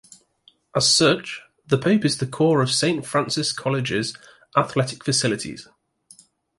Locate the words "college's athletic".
3.53-5.05